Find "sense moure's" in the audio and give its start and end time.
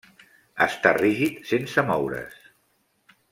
1.51-2.41